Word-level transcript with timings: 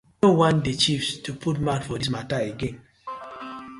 We 0.19 0.27
no 0.27 0.33
want 0.33 0.63
the 0.65 0.73
chiefs 0.75 1.19
to 1.19 1.33
put 1.35 1.59
mouth 1.61 1.85
for 1.85 1.99
dis 1.99 2.09
matta 2.09 2.37
again. 2.51 2.81